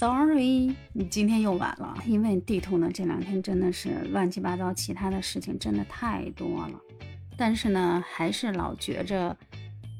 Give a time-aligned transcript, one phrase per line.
[0.00, 6.80] Sorry，你今天又晚了，因为地图呢这两天真的是乱七八糟，其他的事情真的太多了。
[7.36, 9.36] 但是呢，还是老觉着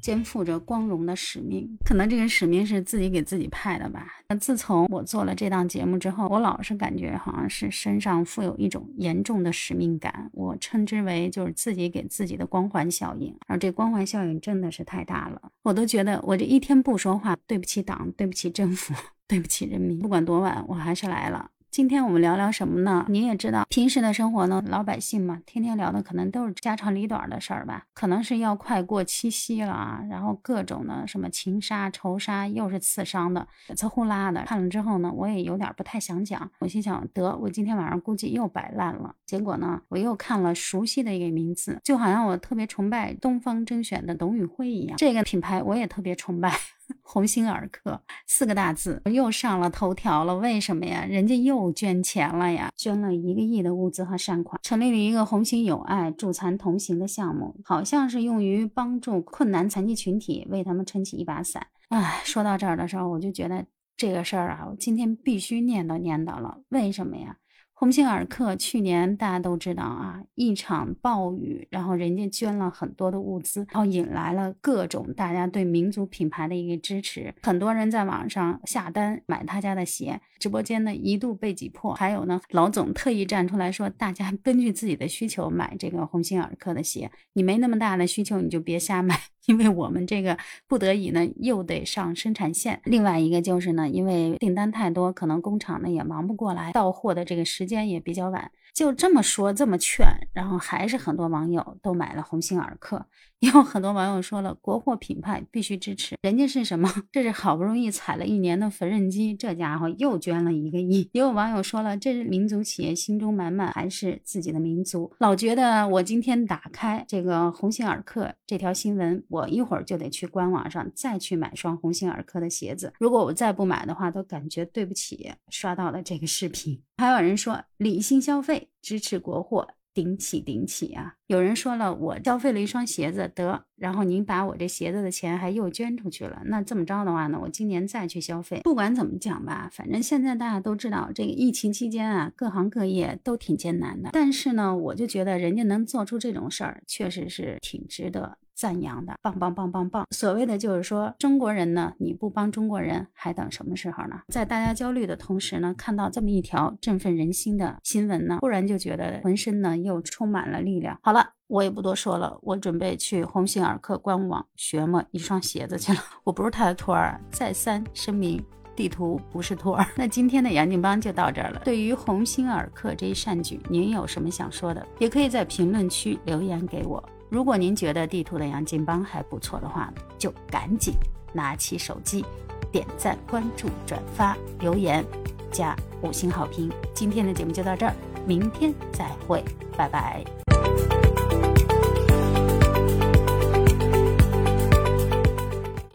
[0.00, 4.06] 肩负着光荣的使命，可能这个使命是自己给自己派的吧。
[4.28, 13.34] 那自从我做了这档节目之后，我老是感觉好像是身上负有一种严重的使命感，我称之为就是自己给自己的光环效应。
[13.46, 18.94] 而这光环效应真的是太大了，我都觉得我这一天不说话，对不起党，对不起政府。
[19.30, 21.48] 对不起，人民，不管多晚，我还是来了。
[21.70, 23.06] 今天我们聊聊什么呢？
[23.08, 27.84] 你也知道，平时的生活呢，老百姓嘛，天天聊的可能都是家长里短的事儿吧。
[27.94, 34.42] 可能是要快过七夕了啊，然后各种的什么情杀、仇杀，又是刺伤的，呲呼啦的。
[34.46, 36.50] 看了之后呢，我也有点不太想讲。
[36.58, 39.14] 我心想，得，我今天晚上估计又摆烂了。
[39.24, 46.52] 结果呢，我又看了熟悉的一个名字，就好像我特别崇拜东方甄选的董宇辉一样，这个品牌我也特别崇拜。
[47.02, 51.04] 鸿星尔克四个大字又上了头条了，为什么呀？
[51.04, 61.66] 人家又捐钱了呀，捐了一个亿的物资和善款，成立了一个鸿星友爱助残同行的项目，好像是用于帮助困难残疾群体，为他们撑起一把伞。
[61.88, 66.58] 哎，说到这儿的时候，我就觉得这个事儿啊，我今天必须念叨念叨了。
[66.68, 67.36] 为什么呀？
[67.80, 89.18] 鸿星尔克去年大家都知道啊，一场暴雨，然后人家捐了很多的物资，然后引来了各种大家对民族品牌的一个支持，很多人在网上下单买他家的鞋，直播间呢一度被挤破，还有呢老总特意站出来说，大家根据自己的需求买这个鸿星尔克的鞋，你没那么大的需求你就别瞎买。
[89.46, 90.36] 因为我们这个
[90.68, 92.80] 不得已呢，又得上生产线。
[92.84, 98.50] 另外一个就是呢，因为订单太多，可能工厂呢也忙不过来，到货的这个时间也比较晚。
[98.72, 103.04] 就这么说，这么劝，然后还是很多网友都买了鸿星尔克。
[103.40, 106.14] 也有很多网友说了，国货品牌必须支持。
[106.22, 106.88] 人家是什么？
[107.10, 111.08] 这是好不容易踩了一年的缝纫机，这家伙又捐了一个亿。
[111.12, 115.10] 也有网友说了，这是民族企业心中满满，还是自己的民族？
[115.18, 122.92] 老觉得我今天打开这个鸿星尔克这条新闻，我一会儿就得去官网上再去买双鸿星尔克的鞋子。
[122.98, 126.82] 如果我再不买的话，都感觉对不起刷到了这个视频。
[126.98, 129.68] 还有人说，理性消费，支持国货。
[129.92, 131.16] 顶起顶起啊！
[131.26, 136.42] 有人说了，我消费了一双鞋子，得，然后您把我这鞋子的钱还又捐出去了。
[136.46, 138.60] 那这么着的话呢，我今年再去消费。
[138.62, 144.10] 不管怎么讲吧，反正现在大家都知道，这个疫情期间啊，各行各业都挺艰难的。
[144.12, 148.38] 但是呢，我就觉得人家能做出这种事儿，确实是挺值得。
[148.60, 150.04] 赞扬的，棒棒棒棒棒！
[150.10, 154.20] 所谓的就是说，中国人呢，你不帮中国人，还等什么时候呢？
[154.28, 160.98] 在大家焦虑的同时呢，看到这么一条振奋人心的新闻呢，忽然就觉得浑身呢又充满了力量。
[161.02, 165.98] 好了，我也不多说了，我准备去鸿星尔克官网学么一双鞋子去了。
[166.24, 168.44] 我不是他的托儿，再三声明，
[168.80, 169.86] 地图不是托儿。
[169.94, 171.60] 那今天的杨静邦就到这儿了。
[171.66, 177.06] 对于鸿星尔克这一善举，您有什么想说的，也可以在评论区留言给我。
[177.28, 180.94] 如果您觉得地图的杨金邦还不错的话，就赶紧
[181.30, 182.24] 拿起手机，
[182.72, 185.04] 点赞、关注、转发、留言，
[185.52, 186.72] 加五星好评。
[186.94, 187.94] 今天的节目就到这儿，
[188.26, 189.44] 明天再会，
[189.76, 190.39] 拜拜。